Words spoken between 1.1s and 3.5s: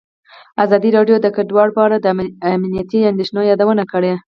د کډوال په اړه د امنیتي اندېښنو